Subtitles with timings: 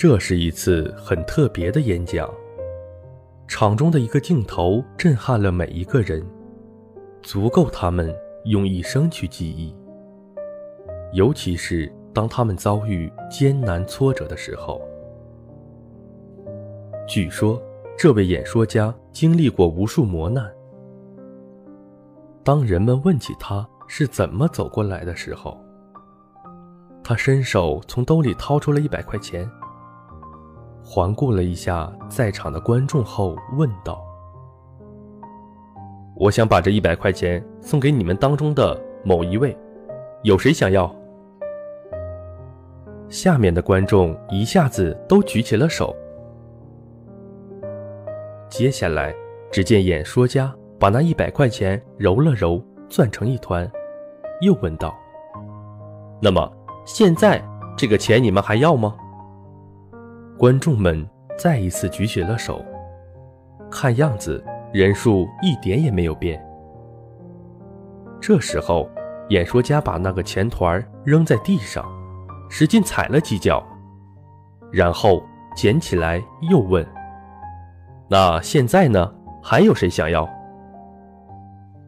[0.00, 2.32] 这是一次很特别的演讲，
[3.48, 6.24] 场中的一个镜头震撼了每一个人，
[7.20, 8.14] 足够他们
[8.44, 9.74] 用一生去记忆。
[11.12, 14.80] 尤其是当他们遭遇艰难挫折的时候。
[17.08, 17.60] 据说，
[17.98, 20.48] 这位演说家经历过无数磨难。
[22.44, 25.58] 当人们问起他是怎么走过来的时候，
[27.02, 29.50] 他伸手从兜里掏出了一百块钱，
[30.90, 34.02] 环顾了一下在场的观众后问道
[36.16, 39.54] ：“我想把这一百块钱送给你们当中的某一位，
[40.22, 40.90] 有谁想要？”
[43.10, 45.94] 下面的观众一下子都举起了手。
[48.48, 49.14] 接下来，
[49.52, 50.50] 只见演说家
[50.80, 53.70] 把那一百块钱揉了揉，攥成一团，
[54.40, 54.96] 又问道
[56.18, 56.50] ：“那么
[56.86, 58.96] 现在这个钱你们还要吗？”
[60.38, 61.04] 观众们
[61.36, 62.64] 再一次举起了手，
[63.68, 64.40] 看样子
[64.72, 66.40] 人数一点也没有变。
[68.20, 68.88] 这时候，
[69.30, 71.84] 演说家把那个钱团扔在地上，
[72.48, 73.66] 使劲踩了几脚，
[74.70, 75.20] 然后
[75.56, 76.86] 捡起来又问。
[78.08, 79.12] 那现在呢？
[79.42, 80.28] 还有谁想要？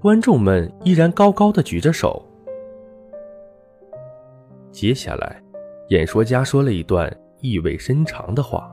[0.00, 2.24] 观众们依然高高的举着手。
[4.70, 5.42] 接下来，
[5.88, 7.12] 演说家说了一段
[7.50, 8.70] 意味深长的话：“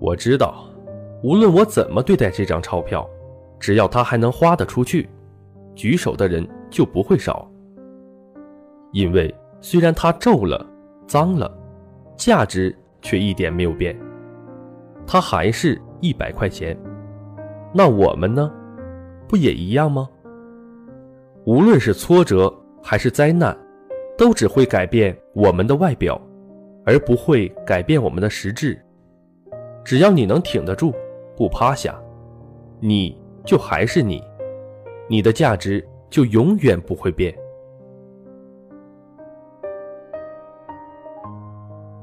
[0.00, 0.64] 我知道，
[1.22, 3.08] 无论我怎么对待这张钞票，
[3.58, 5.08] 只要它还能花得出去，
[5.74, 7.50] 举手的人就不会少。
[8.92, 10.64] 因为虽然它皱了、
[11.06, 11.52] 脏了，
[12.16, 13.98] 价值却一点没有变。”
[15.06, 16.78] 它还是一百块钱，
[17.72, 18.52] 那我们呢？
[19.26, 20.08] 不也一样吗？
[21.44, 23.56] 无论是挫折还是灾难，
[24.18, 26.20] 都只会改变我们的外表，
[26.88, 28.82] 而不会改变我们的实质。
[29.84, 30.94] 只要你能挺得住，
[31.36, 31.94] 不趴下，
[32.80, 34.24] 你就还是你，
[35.06, 37.36] 你的价值就永远不会变。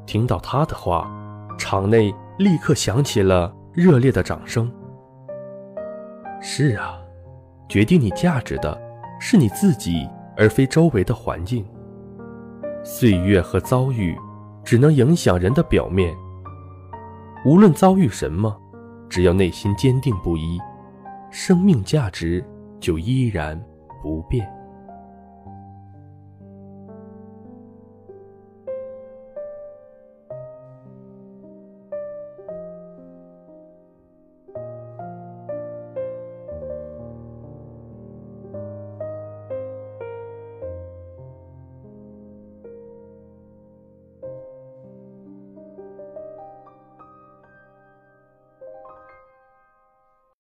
[0.06, 1.10] 听到他的话，
[1.58, 2.14] 场内。
[2.38, 4.70] 立刻响起了热烈的掌声。
[6.42, 7.00] 是啊，
[7.70, 8.78] 决定你价值的
[9.22, 11.66] 是你自己，而非周围的环境。
[12.84, 14.14] 岁月和遭遇
[14.66, 16.14] 只能影响人的表面。
[17.46, 18.60] 无论遭遇什么，
[19.08, 20.60] 只要内心坚定不移，
[21.30, 22.44] 生命价值
[22.80, 23.58] 就依然
[24.02, 24.52] 不变。